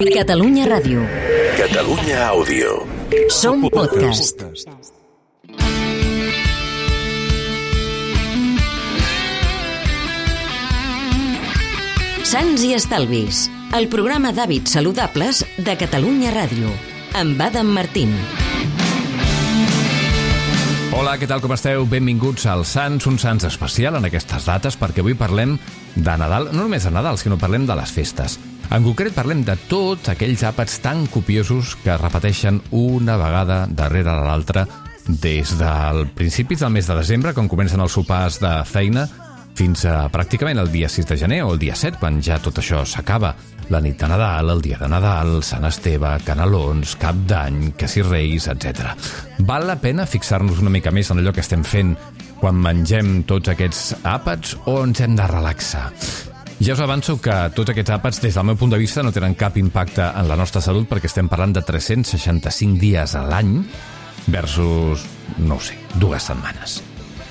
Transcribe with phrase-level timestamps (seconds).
[0.00, 1.02] Catalunya Ràdio.
[1.60, 2.88] Catalunya Àudio.
[3.28, 4.40] Som podcast.
[12.24, 16.72] Sants i Estalvis, el programa d'hàbits saludables de Catalunya Ràdio,
[17.20, 18.14] amb Adam Martín.
[20.96, 21.84] Hola, què tal, com esteu?
[21.84, 25.58] Benvinguts al Sants, un Sants especial en aquestes dates, perquè avui parlem
[25.92, 28.40] de Nadal, no només de Nadal, sinó parlem de les festes.
[28.70, 34.14] En concret parlem de tots aquells àpats tan copiosos que es repeteixen una vegada darrere
[34.14, 34.62] l'altra
[35.08, 39.08] des del principis del mes de desembre, quan comencen els sopars de feina,
[39.58, 42.62] fins a pràcticament el dia 6 de gener o el dia 7, quan ja tot
[42.62, 43.34] això s'acaba.
[43.74, 48.46] La nit de Nadal, el dia de Nadal, Sant Esteve, Canelons, Cap d'Any, si Reis,
[48.54, 48.94] etc.
[49.50, 51.96] Val la pena fixar-nos una mica més en allò que estem fent
[52.38, 55.88] quan mengem tots aquests àpats o ens hem de relaxar?
[56.60, 59.32] Ja us avanço que tots aquests àpats, des del meu punt de vista, no tenen
[59.32, 63.54] cap impacte en la nostra salut perquè estem parlant de 365 dies a l'any
[64.28, 65.06] versus,
[65.40, 66.82] no ho sé, dues setmanes.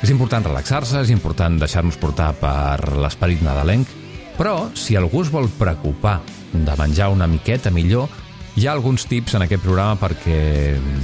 [0.01, 3.91] És important relaxar-se, és important deixar-nos portar per l'esperit nadalenc,
[4.39, 8.09] però si algú es vol preocupar de menjar una miqueta millor,
[8.57, 10.39] hi ha alguns tips en aquest programa perquè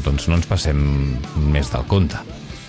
[0.02, 0.82] doncs, no ens passem
[1.54, 2.17] més del compte.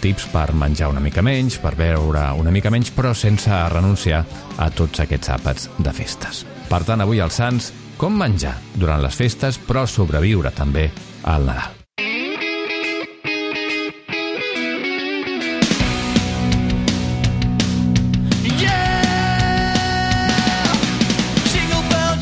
[0.01, 4.25] Tips per menjar una mica menys, per beure una mica menys, però sense renunciar
[4.57, 6.45] a tots aquests àpats de festes.
[6.69, 10.91] Per tant, avui als Sants, com menjar durant les festes, però sobreviure també
[11.25, 11.77] al Nadal.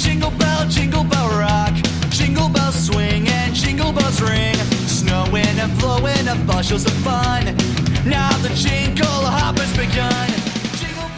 [0.05, 0.31] Jingle
[0.69, 1.75] jingle bell, rock.
[2.11, 4.54] Jingle swing and jingle bells ring.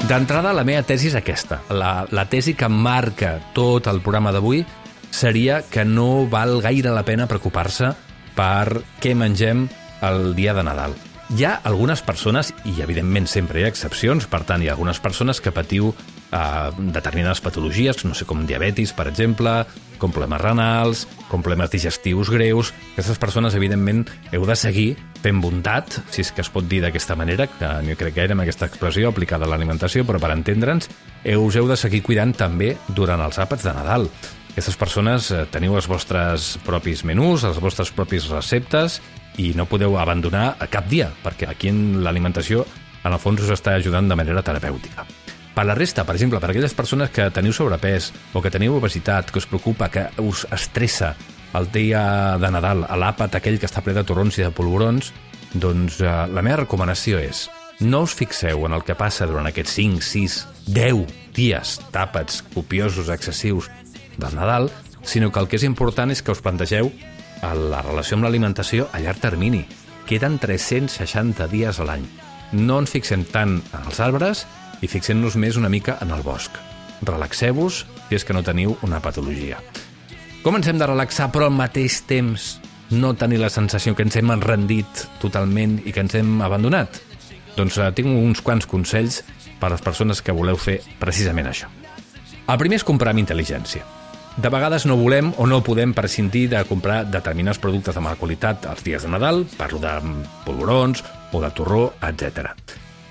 [0.07, 1.63] D'entrada, la meva tesi és aquesta.
[1.75, 4.63] La, la tesi que marca tot el programa d'avui
[5.11, 7.91] seria que no val gaire la pena preocupar-se
[8.37, 9.67] per què mengem
[10.07, 10.95] el dia de Nadal.
[11.27, 15.01] Hi ha algunes persones, i evidentment sempre hi ha excepcions, per tant, hi ha algunes
[15.03, 19.57] persones que patiu eh, determinades patologies, no sé, com diabetis, per exemple,
[19.99, 22.71] com problemes renals, com problemes digestius greus.
[22.93, 24.87] Aquestes persones, evidentment, heu de seguir
[25.25, 28.47] fent bondat, si és que es pot dir d'aquesta manera, que no crec gaire amb
[28.47, 30.87] aquesta expressió aplicada a l'alimentació, però per entendre'ns,
[31.27, 34.07] us heu de seguir cuidant també durant els àpats de Nadal.
[34.55, 39.03] Aquestes persones eh, teniu els vostres propis menús, els vostres propis receptes
[39.39, 42.65] i no podeu abandonar a cap dia, perquè aquí en l'alimentació
[43.05, 45.07] en el fons us està ajudant de manera terapèutica.
[45.57, 49.31] Per la resta, per exemple, per aquelles persones que teniu sobrepès o que teniu obesitat,
[49.31, 51.15] que us preocupa, que us estressa
[51.57, 55.15] el dia de Nadal, a l'àpat aquell que està ple de torrons i de polvorons,
[55.57, 57.47] doncs eh, la meva recomanació és
[57.81, 60.37] no us fixeu en el que passa durant aquests 5, 6,
[60.77, 63.71] 10 dies d'àpats copiosos, excessius
[64.17, 64.71] del Nadal,
[65.05, 66.91] sinó que el que és important és que us plantegeu
[67.43, 69.65] la relació amb l'alimentació a llarg termini.
[70.07, 72.07] Queden 360 dies a l'any.
[72.53, 74.45] No ens fixem tant en els arbres
[74.81, 76.55] i fixem-nos més una mica en el bosc.
[77.03, 79.59] Relaxeu-vos si és que no teniu una patologia.
[80.45, 82.57] Com ens hem de relaxar però al mateix temps
[82.95, 87.01] no tenir la sensació que ens hem rendit totalment i que ens hem abandonat?
[87.57, 89.23] Doncs eh, tinc uns quants consells
[89.59, 91.71] per a les persones que voleu fer precisament això.
[92.47, 93.96] El primer és comprar amb intel·ligència.
[94.37, 98.67] De vegades no volem o no podem prescindir de comprar determinats productes de mala qualitat
[98.69, 99.95] els dies de Nadal, parlo de
[100.45, 101.01] polvorons
[101.33, 102.51] o de torró, etc.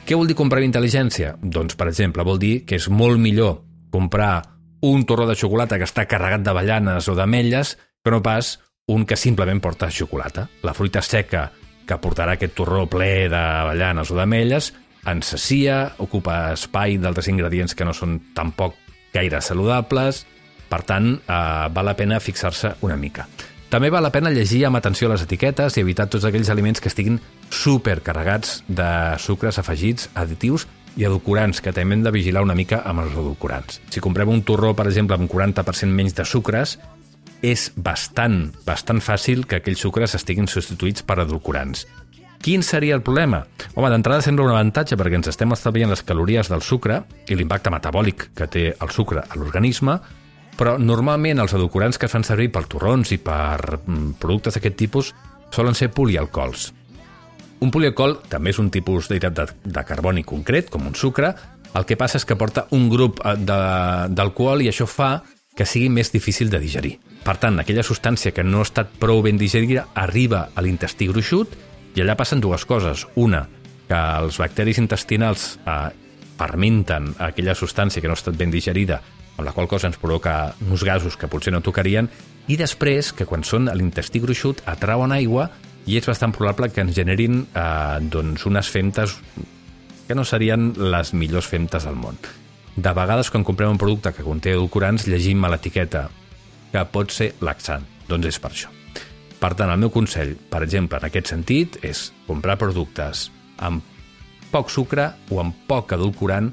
[0.05, 1.31] Què vol dir comprar intel·ligència?
[1.41, 4.43] Doncs, per exemple, vol dir que és molt millor comprar
[4.85, 7.73] un torró de xocolata que està carregat d'avellanes o d'ametlles
[8.05, 8.59] que no pas
[8.93, 10.45] un que simplement porta xocolata.
[10.61, 11.47] La fruita seca
[11.89, 14.69] que portarà aquest torró ple d'avellanes o d'ametlles
[15.09, 18.77] ens sacia, ocupa espai d'altres ingredients que no són tampoc
[19.13, 20.27] gaire saludables,
[20.69, 23.27] per tant, eh, val la pena fixar-se una mica.
[23.69, 26.87] També val la pena llegir amb atenció les etiquetes i evitar tots aquells aliments que
[26.87, 27.17] estiguin
[27.49, 28.89] supercarregats de
[29.19, 33.81] sucres afegits, additius i edulcorants, que també hem de vigilar una mica amb els edulcorants.
[33.91, 36.77] Si comprem un torró, per exemple, amb 40% menys de sucres,
[37.43, 41.85] és bastant, bastant fàcil que aquells sucres estiguin substituïts per edulcorants.
[42.45, 43.41] Quin seria el problema?
[43.73, 47.73] Home, d'entrada sembla un avantatge perquè ens estem estalviant les calories del sucre i l'impacte
[47.73, 49.97] metabòlic que té el sucre a l'organisme,
[50.55, 54.77] però normalment els edulcorants que es fan servir per torrons i per mm, productes d'aquest
[54.79, 55.11] tipus
[55.55, 56.71] solen ser polialcohols.
[57.63, 61.33] Un polialcohol també és un tipus d'hidratat de, de carboni concret, com un sucre,
[61.75, 65.17] el que passa és que porta un grup eh, d'alcohol i això fa
[65.55, 66.97] que sigui més difícil de digerir.
[67.25, 71.55] Per tant, aquella substància que no ha estat prou ben digerida arriba a l'intestí gruixut
[71.95, 73.05] i allà passen dues coses.
[73.15, 73.45] Una,
[73.87, 75.89] que els bacteris intestinals eh,
[76.35, 78.99] fermenten aquella substància que no ha estat ben digerida
[79.35, 82.09] amb la qual cosa ens provoca uns gasos que potser no tocarien,
[82.47, 85.49] i després, que quan són a l'intestí gruixut, atrauen aigua
[85.85, 89.17] i és bastant probable que ens generin eh, doncs unes femtes
[90.07, 92.17] que no serien les millors femtes del món.
[92.75, 96.09] De vegades, quan comprem un producte que conté edulcorants, llegim a l'etiqueta
[96.71, 97.85] que pot ser laxant.
[98.05, 98.69] Doncs és per això.
[99.39, 103.29] Per tant, el meu consell, per exemple, en aquest sentit, és comprar productes
[103.63, 103.83] amb
[104.51, 106.51] poc sucre o amb poc edulcorant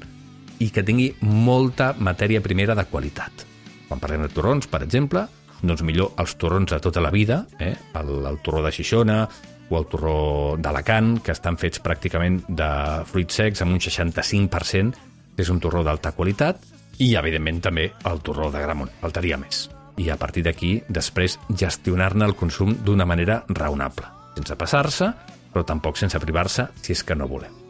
[0.59, 3.45] i que tingui molta matèria primera de qualitat.
[3.87, 5.25] Quan parlem de torrons, per exemple,
[5.63, 7.73] doncs millor els torrons de tota la vida, eh?
[7.99, 9.23] el, el torró de Xixona
[9.69, 10.17] o el torró
[10.59, 12.69] d'Alacant, que estan fets pràcticament de
[13.09, 15.09] fruits secs amb un 65%,
[15.39, 16.59] és un torró d'alta qualitat,
[16.99, 18.91] i, evidentment, també el torró de Gramont.
[19.01, 19.65] Faltaria més.
[19.97, 25.11] I a partir d'aquí, després, gestionar-ne el consum d'una manera raonable, sense passar-se,
[25.53, 27.62] però tampoc sense privar-se si és que no volem.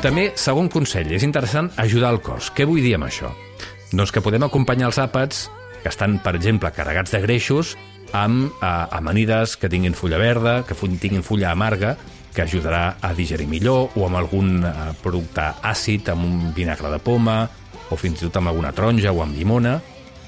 [0.00, 2.48] També, segon consell, és interessant ajudar el cos.
[2.56, 3.28] Què vull dir amb això?
[3.92, 5.48] Doncs que podem acompanyar els àpats
[5.82, 7.74] que estan, per exemple, carregats de greixos
[8.16, 11.98] amb eh, amanides que tinguin fulla verda, que tinguin fulla amarga,
[12.34, 14.72] que ajudarà a digerir millor, o amb algun eh,
[15.02, 17.42] producte àcid, amb un vinagre de poma,
[17.90, 19.80] o fins i tot amb alguna taronja o amb llimona,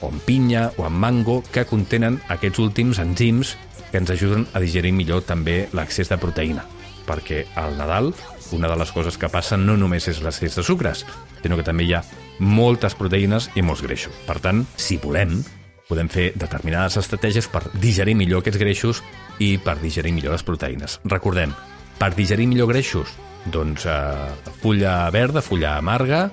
[0.03, 3.57] o amb pinya o amb mango, que contenen aquests últims enzims
[3.91, 6.67] que ens ajuden a digerir millor també l'accés de proteïna.
[7.07, 8.13] Perquè al Nadal
[8.53, 11.05] una de les coses que passa no només és l'excés de sucres,
[11.43, 12.05] sinó que també hi ha
[12.39, 14.15] moltes proteïnes i molts greixos.
[14.27, 15.41] Per tant, si volem,
[15.89, 19.03] podem fer determinades estratègies per digerir millor aquests greixos
[19.43, 20.99] i per digerir millor les proteïnes.
[21.05, 21.53] Recordem,
[21.99, 23.13] per digerir millor greixos,
[23.53, 26.29] doncs eh, fulla verda, fulla amarga,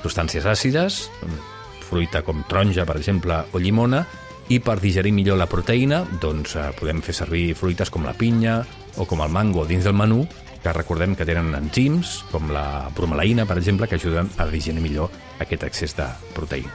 [0.00, 1.06] substàncies àcides,
[1.90, 4.04] fruita com taronja, per exemple, o llimona,
[4.50, 8.60] i per digerir millor la proteïna, doncs eh, podem fer servir fruites com la pinya
[8.98, 10.24] o com el mango dins del menú,
[10.62, 15.10] que recordem que tenen enzims, com la bromelaïna, per exemple, que ajuden a digerir millor
[15.40, 16.72] aquest excés de proteïna.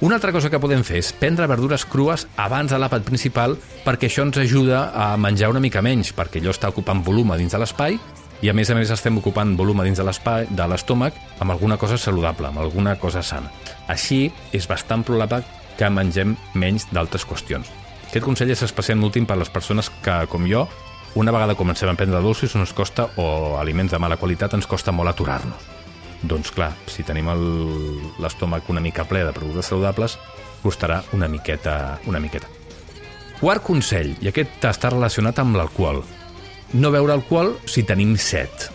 [0.00, 4.08] Una altra cosa que podem fer és prendre verdures crues abans de l'àpat principal perquè
[4.08, 7.60] això ens ajuda a menjar una mica menys, perquè allò està ocupant volum dins de
[7.60, 7.98] l'espai
[8.40, 11.76] i a més a més estem ocupant volum dins de l'espai de l'estómac amb alguna
[11.76, 13.52] cosa saludable, amb alguna cosa sana.
[13.92, 15.44] Així és bastant probable
[15.76, 17.68] que mengem menys d'altres qüestions.
[18.08, 20.64] Aquest consell és especialment útil per a les persones que, com jo,
[21.14, 24.92] una vegada comencem a prendre dolços ens costa, o aliments de mala qualitat, ens costa
[24.94, 25.66] molt aturar-nos.
[26.22, 27.26] Doncs clar, si tenim
[28.20, 30.18] l'estómac una mica ple de productes saludables,
[30.62, 32.46] costarà una miqueta, una miqueta.
[33.40, 36.02] Quart consell, i aquest està relacionat amb l'alcohol.
[36.78, 38.68] No beure alcohol si tenim set.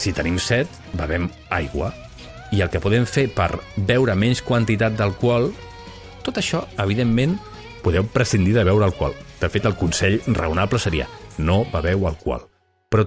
[0.00, 1.92] Si tenim set, bevem aigua.
[2.56, 5.50] I el que podem fer per beure menys quantitat d'alcohol,
[6.24, 7.36] tot això, evidentment,
[7.84, 9.12] podeu prescindir de beure alcohol.
[9.40, 11.08] De fet, el consell raonable seria
[11.40, 12.46] no beveu alcohol.
[12.90, 13.06] Però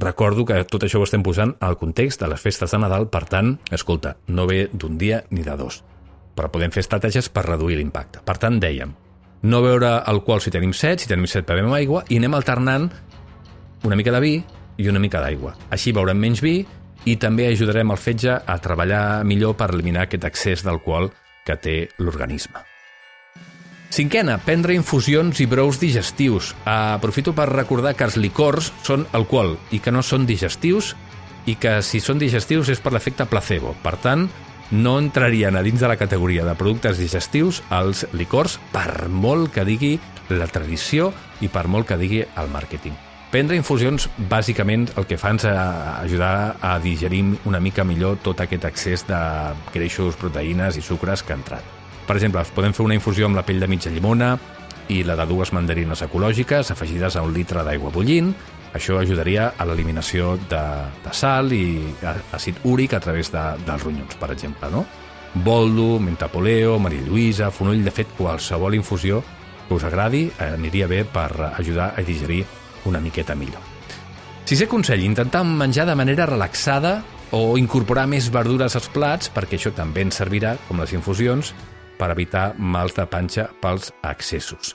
[0.00, 3.24] recordo que tot això ho estem posant al context de les festes de Nadal, per
[3.30, 5.82] tant, escolta, no ve d'un dia ni de dos.
[6.36, 8.22] Però podem fer estratègies per reduir l'impacte.
[8.24, 8.94] Per tant, dèiem,
[9.42, 12.90] no beure alcohol si tenim set, si tenim set bevem aigua, i anem alternant
[13.84, 14.34] una mica de vi
[14.80, 15.56] i una mica d'aigua.
[15.72, 16.58] Així beurem menys vi
[17.08, 21.10] i també ajudarem el fetge a treballar millor per eliminar aquest excés d'alcohol
[21.46, 22.69] que té l'organisme.
[23.90, 26.52] Cinquena, prendre infusions i brous digestius.
[26.62, 30.92] Aprofito per recordar que els licors són alcohol i que no són digestius
[31.50, 33.74] i que si són digestius és per l'efecte placebo.
[33.82, 34.28] Per tant,
[34.70, 39.66] no entrarien a dins de la categoria de productes digestius els licors per molt que
[39.66, 39.96] digui
[40.30, 41.10] la tradició
[41.42, 42.94] i per molt que digui el màrqueting.
[43.34, 48.42] Prendre infusions, bàsicament, el que fa ens a ajudar a digerir una mica millor tot
[48.42, 49.20] aquest excés de
[49.74, 51.79] greixos, proteïnes i sucres que ha entrat.
[52.10, 54.32] Per exemple, podem fer una infusió amb la pell de mitja llimona
[54.90, 58.32] i la de dues mandarines ecològiques afegides a un litre d'aigua bullint.
[58.74, 60.62] Això ajudaria a l'eliminació de,
[61.04, 61.78] de sal i
[62.34, 64.72] àcid úric a través de, dels ronyons, per exemple.
[64.74, 64.82] No?
[65.46, 69.22] Boldo, mentapoleo, Maria Lluïsa, fonoll, de fet, qualsevol infusió
[69.68, 72.42] que us agradi eh, aniria bé per ajudar a digerir
[72.90, 73.62] una miqueta millor.
[74.50, 79.70] Sisè consell, intentar menjar de manera relaxada o incorporar més verdures als plats, perquè això
[79.70, 81.54] també ens servirà, com les infusions,
[82.00, 84.74] per evitar mals de panxa pels excessos.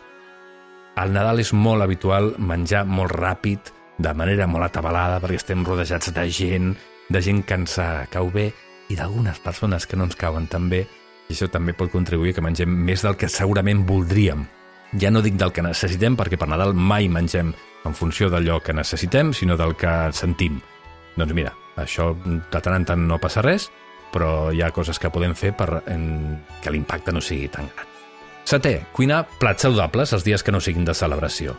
[0.96, 6.14] Al Nadal és molt habitual menjar molt ràpid, de manera molt atabalada, perquè estem rodejats
[6.14, 6.76] de gent,
[7.10, 7.80] de gent que ens
[8.14, 8.52] cau bé
[8.92, 10.86] i d'algunes persones que no ens cauen tan bé,
[11.28, 14.46] i això també pot contribuir que mengem més del que segurament voldríem.
[15.02, 17.52] Ja no dic del que necessitem, perquè per Nadal mai mengem
[17.86, 20.62] en funció d'allò que necessitem, sinó del que sentim.
[21.16, 23.70] Doncs mira, això de tant en tant no passa res,
[24.16, 26.08] però hi ha coses que podem fer per en,
[26.64, 27.92] que l'impacte no sigui tan gran.
[28.46, 31.58] Setè, cuinar plats saludables els dies que no siguin de celebració.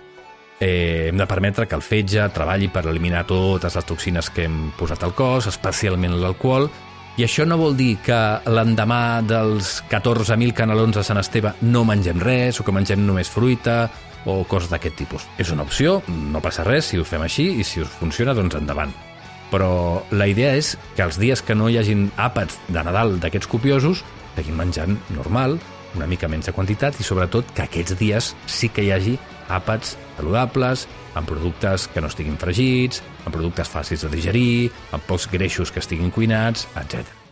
[0.56, 4.70] Eh, hem de permetre que el fetge treballi per eliminar totes les toxines que hem
[4.78, 6.70] posat al cos, especialment l'alcohol,
[7.16, 8.16] i això no vol dir que
[8.48, 13.86] l'endemà dels 14.000 canelons de Sant Esteve no mengem res o que mengem només fruita
[14.28, 15.26] o coses d'aquest tipus.
[15.40, 18.56] És una opció, no passa res si ho fem així i si us funciona, doncs
[18.60, 18.92] endavant.
[19.52, 23.50] Però la idea és que els dies que no hi hagin àpats de Nadal d'aquests
[23.50, 24.02] copiosos,
[24.36, 25.58] seguim menjant normal,
[25.96, 29.16] una mica menys de quantitat i sobretot que aquests dies sí que hi hagi
[29.48, 30.86] àpats saludables,
[31.16, 35.80] amb productes que no estiguin fregits, amb productes fàcils de digerir, amb pocs greixos que
[35.84, 37.25] estiguin cuinats, etc.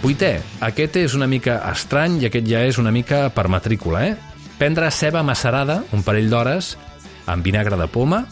[0.00, 4.14] Vuitè, aquest és una mica estrany i aquest ja és una mica per matrícula, eh?
[4.56, 6.70] Prendre ceba macerada, un parell d'hores,
[7.28, 8.22] amb vinagre de poma,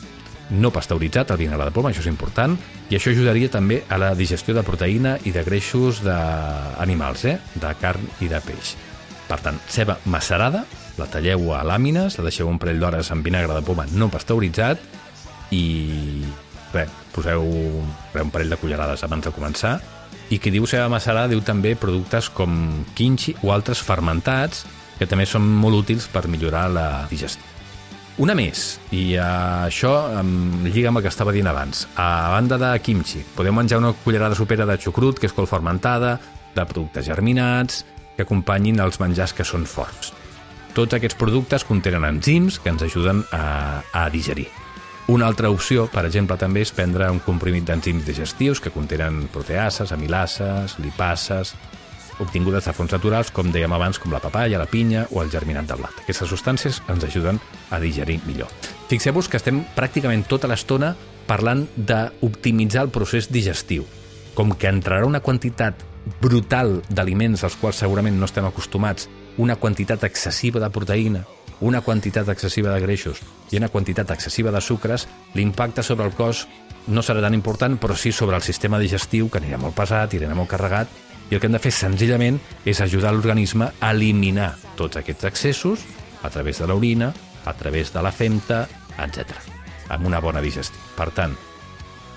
[0.48, 2.54] no pasteuritzat, el vinagre de poma, això és important,
[2.88, 7.36] i això ajudaria també a la digestió de proteïna i de greixos d'animals, eh?
[7.60, 8.72] de carn i de peix.
[9.28, 10.64] Per tant, ceba macerada,
[10.96, 14.80] la talleu a làmines, la deixeu un parell d'hores amb vinagre de poma no pasteuritzat
[15.52, 15.62] i
[16.72, 19.76] res, poseu un parell de cullerades abans de començar
[20.30, 24.66] i qui diu ceba macerada diu també productes com quinxi o altres fermentats
[24.98, 27.44] que també són molt útils per millorar la digestió.
[28.18, 31.84] Una més, i això em lliga amb el que estava dient abans.
[31.94, 36.16] A banda de kimchi, podeu menjar una cullerada sopera de xucrut, que és col fermentada,
[36.56, 37.84] de productes germinats,
[38.16, 40.10] que acompanyin els menjars que són forts.
[40.74, 44.48] Tots aquests productes contenen enzims que ens ajuden a, a digerir.
[45.08, 49.88] Una altra opció, per exemple, també és prendre un comprimit d'enzims digestius que contenen proteases,
[49.96, 51.54] amilases, lipases,
[52.20, 55.64] obtingudes de fonts naturals, com dèiem abans, com la papaya, la pinya o el germinat
[55.70, 56.02] de blat.
[56.02, 57.40] Aquestes substàncies ens ajuden
[57.72, 58.52] a digerir millor.
[58.92, 60.92] Fixeu-vos que estem pràcticament tota l'estona
[61.24, 63.88] parlant d'optimitzar el procés digestiu.
[64.36, 65.88] Com que entrarà una quantitat
[66.20, 69.08] brutal d'aliments als quals segurament no estem acostumats,
[69.40, 71.24] una quantitat excessiva de proteïna,
[71.60, 76.46] una quantitat excessiva de greixos i una quantitat excessiva de sucres, l'impacte sobre el cos
[76.88, 80.20] no serà tan important, però sí sobre el sistema digestiu, que anirà molt pesat, i
[80.20, 80.88] anirà molt carregat,
[81.28, 85.84] i el que hem de fer senzillament és ajudar l'organisme a eliminar tots aquests excessos
[86.22, 87.12] a través de l'orina,
[87.44, 89.36] a través de la femta, etc.
[89.88, 90.80] amb una bona digestió.
[90.96, 91.36] Per tant,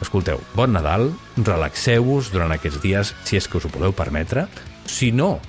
[0.02, 4.48] escolteu, bon Nadal, relaxeu-vos durant aquests dies si és que us ho podeu permetre.
[4.88, 5.40] Si no,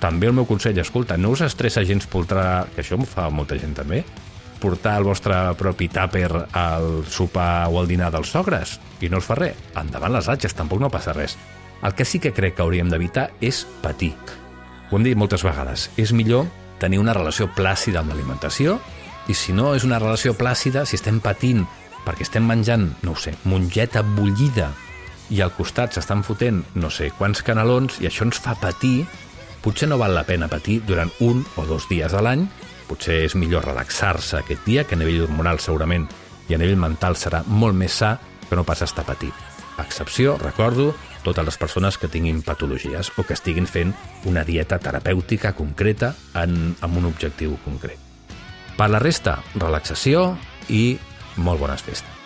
[0.00, 3.58] també el meu consell, escolta, no us estressa gens portar, que això em fa molta
[3.60, 4.02] gent també,
[4.60, 9.28] portar el vostre propi tàper al sopar o al dinar dels sogres i no us
[9.28, 9.56] fa res.
[9.80, 11.36] Endavant les atxes, tampoc no passa res.
[11.82, 14.12] El que sí que crec que hauríem d'evitar és patir.
[14.90, 15.88] Ho hem dit moltes vegades.
[15.96, 16.48] És millor
[16.80, 18.78] tenir una relació plàcida amb l'alimentació
[19.28, 21.64] i si no és una relació plàcida, si estem patint
[22.04, 24.70] perquè estem menjant, no ho sé, mongeta bullida
[25.30, 29.04] i al costat s'estan fotent no sé quants canelons i això ens fa patir,
[29.64, 32.46] potser no val la pena patir durant un o dos dies a l'any,
[32.88, 36.08] potser és millor relaxar-se aquest dia, que a nivell hormonal segurament
[36.48, 38.16] i a nivell mental serà molt més sa
[38.48, 39.34] que no pas estar patit.
[39.80, 40.90] Excepció, recordo,
[41.24, 43.94] totes les persones que tinguin patologies o que estiguin fent
[44.28, 47.98] una dieta terapèutica concreta en, amb un objectiu concret.
[48.76, 50.32] Per la resta, relaxació
[50.68, 50.96] i
[51.36, 52.19] molt bones festes.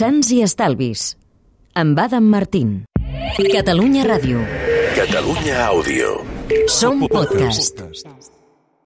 [0.00, 1.00] Sants i Estalvis.
[1.76, 2.70] Amb Adam Martín.
[3.36, 4.40] Catalunya Ràdio.
[4.96, 6.16] Catalunya Àudio.
[6.80, 7.84] Som podcast.
[7.84, 8.39] podcast.